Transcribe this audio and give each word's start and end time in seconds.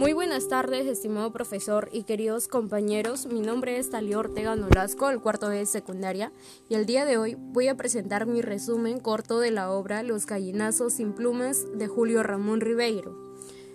Muy 0.00 0.14
buenas 0.14 0.48
tardes, 0.48 0.86
estimado 0.86 1.30
profesor 1.30 1.90
y 1.92 2.04
queridos 2.04 2.48
compañeros. 2.48 3.26
Mi 3.26 3.42
nombre 3.42 3.76
es 3.76 3.90
Talio 3.90 4.20
Ortega 4.20 4.56
Nolasco, 4.56 5.08
del 5.08 5.20
cuarto 5.20 5.50
de 5.50 5.66
secundaria, 5.66 6.32
y 6.70 6.74
el 6.74 6.86
día 6.86 7.04
de 7.04 7.18
hoy 7.18 7.36
voy 7.38 7.68
a 7.68 7.76
presentar 7.76 8.24
mi 8.24 8.40
resumen 8.40 8.98
corto 8.98 9.40
de 9.40 9.50
la 9.50 9.70
obra 9.70 10.02
Los 10.02 10.24
gallinazos 10.24 10.94
sin 10.94 11.12
plumas 11.12 11.66
de 11.74 11.86
Julio 11.86 12.22
Ramón 12.22 12.62
Ribeiro. 12.62 13.14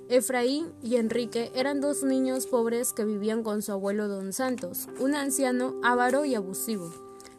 Efraín 0.10 0.74
y 0.82 0.96
Enrique 0.96 1.52
eran 1.54 1.80
dos 1.80 2.02
niños 2.02 2.48
pobres 2.48 2.92
que 2.92 3.06
vivían 3.06 3.44
con 3.44 3.62
su 3.62 3.74
abuelo 3.74 4.08
Don 4.08 4.34
Santos, 4.34 4.90
un 5.00 5.14
anciano 5.14 5.80
avaro 5.84 6.26
y 6.26 6.34
abusivo. 6.34 6.92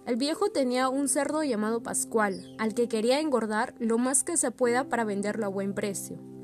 El 0.07 0.15
viejo 0.15 0.51
tenía 0.51 0.89
un 0.91 1.09
cerdo 1.09 1.43
llamado 1.43 1.83
Pascual, 1.83 2.55
al 2.57 2.73
que 2.73 2.87
quería 2.87 3.19
engordar 3.19 3.75
lo 3.81 3.99
más 3.99 4.23
que 4.23 4.37
se 4.37 4.53
pueda 4.53 4.89
para 4.89 5.03
venderlo 5.03 5.47
a 5.47 5.49
buen 5.49 5.75
precio. 5.75 6.36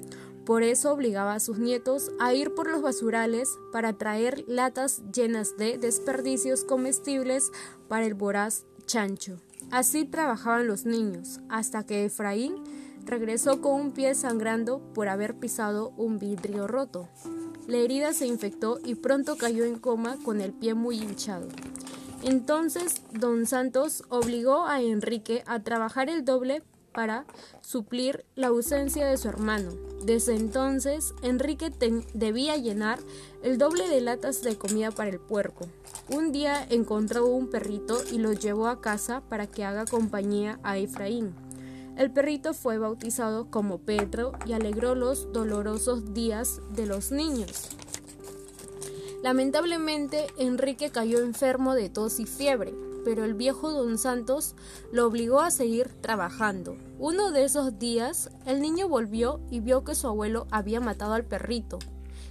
Por 0.45 0.65
eso 0.65 0.93
obligaba 0.93 1.35
a 1.35 1.41
sus 1.41 1.59
nietos 1.59 2.11
a 2.19 2.35
ir 2.35 2.55
por 2.55 2.69
los 2.69 2.83
basurales 2.83 3.49
para 3.73 3.93
traer 3.93 4.45
latas 4.49 5.03
llenas 5.13 5.57
de 5.57 5.79
desperdicios 5.79 6.65
comestibles 6.65 7.51
para 7.89 8.07
el 8.07 8.15
voraz 8.15 8.65
chancho. 8.87 9.39
Así 9.71 10.05
trabajaban 10.05 10.67
los 10.67 10.85
niños, 10.85 11.41
hasta 11.49 11.87
que 11.87 12.05
Efraín 12.05 12.57
regresó 13.05 13.61
con 13.61 13.81
un 13.81 13.93
pie 13.93 14.15
sangrando 14.15 14.81
por 14.95 15.09
haber 15.09 15.37
pisado 15.37 15.91
un 15.97 16.19
vidrio 16.19 16.67
roto. 16.67 17.09
La 17.69 17.79
herida 17.79 18.13
se 18.13 18.27
infectó 18.27 18.79
y 18.85 18.97
pronto 18.97 19.37
cayó 19.37 19.65
en 19.65 19.79
coma 19.79 20.17
con 20.25 20.41
el 20.41 20.53
pie 20.53 20.75
muy 20.75 20.99
hinchado. 20.99 21.49
Entonces, 22.23 23.03
don 23.13 23.47
Santos 23.47 24.05
obligó 24.09 24.67
a 24.67 24.83
Enrique 24.83 25.43
a 25.47 25.61
trabajar 25.61 26.09
el 26.09 26.25
doble 26.25 26.63
para 26.93 27.25
suplir 27.61 28.25
la 28.35 28.49
ausencia 28.49 29.07
de 29.07 29.17
su 29.17 29.29
hermano. 29.29 29.73
Desde 30.05 30.35
entonces, 30.35 31.15
Enrique 31.23 31.73
debía 32.15 32.57
llenar 32.57 32.99
el 33.43 33.59
doble 33.59 33.89
de 33.89 34.01
latas 34.01 34.43
de 34.43 34.57
comida 34.57 34.91
para 34.91 35.11
el 35.11 35.21
puerco. 35.21 35.67
Un 36.09 36.33
día 36.33 36.67
encontró 36.71 37.27
un 37.27 37.49
perrito 37.49 37.99
y 38.11 38.19
lo 38.19 38.33
llevó 38.33 38.69
a 38.69 38.81
casa 38.81 39.23
para 39.29 39.47
que 39.47 39.65
haga 39.65 39.85
compañía 39.85 40.59
a 40.63 40.79
Efraín. 40.79 41.35
El 41.97 42.11
perrito 42.11 42.55
fue 42.55 42.79
bautizado 42.79 43.51
como 43.51 43.79
Pedro 43.79 44.33
y 44.47 44.55
alegró 44.55 44.95
los 44.95 45.33
dolorosos 45.33 46.15
días 46.15 46.61
de 46.71 46.87
los 46.87 47.13
niños. 47.13 47.69
Lamentablemente, 49.23 50.27
Enrique 50.37 50.91
cayó 50.91 51.21
enfermo 51.21 51.75
de 51.75 51.89
tos 51.89 52.21
y 52.21 52.27
fiebre 52.27 52.75
pero 53.05 53.25
el 53.25 53.35
viejo 53.35 53.71
don 53.71 53.99
Santos 53.99 54.55
lo 54.91 55.07
obligó 55.07 55.41
a 55.41 55.51
seguir 55.51 55.89
trabajando. 56.01 56.77
Uno 56.99 57.31
de 57.31 57.45
esos 57.45 57.79
días, 57.79 58.31
el 58.47 58.61
niño 58.61 58.89
volvió 58.89 59.41
y 59.51 59.61
vio 59.61 59.85
que 59.85 59.95
su 59.95 60.07
abuelo 60.07 60.47
había 60.51 60.81
matado 60.81 61.15
al 61.15 61.25
perrito 61.25 61.79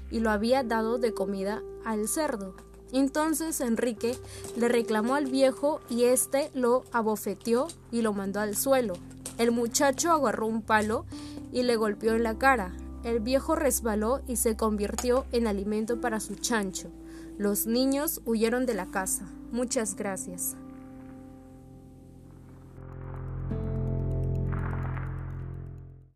y 0.10 0.20
lo 0.20 0.30
había 0.30 0.64
dado 0.64 0.98
de 0.98 1.14
comida 1.14 1.62
al 1.86 2.08
cerdo. 2.08 2.56
Entonces 2.92 3.62
Enrique 3.62 4.18
le 4.58 4.68
reclamó 4.68 5.16
al 5.16 5.26
viejo 5.26 5.80
y 5.90 6.04
éste 6.04 6.52
lo 6.54 6.84
abofeteó 6.92 7.68
y 7.92 8.02
lo 8.02 8.14
mandó 8.14 8.42
al 8.42 8.58
suelo. 8.58 8.94
El 9.38 9.52
muchacho 9.52 10.12
agarró 10.12 10.46
un 10.46 10.62
palo 10.62 11.06
y 11.54 11.64
le 11.64 11.78
golpeó 11.78 12.14
en 12.14 12.24
la 12.24 12.38
cara. 12.38 12.74
El 13.04 13.20
viejo 13.20 13.56
resbaló 13.56 14.22
y 14.28 14.36
se 14.36 14.56
convirtió 14.56 15.26
en 15.32 15.48
alimento 15.48 16.00
para 16.00 16.20
su 16.20 16.36
chancho. 16.36 16.90
Los 17.38 17.66
niños 17.66 18.22
huyeron 18.26 18.66
de 18.66 18.76
la 18.76 18.86
casa. 18.86 19.26
Muchas 19.52 19.96
gracias. 19.96 20.56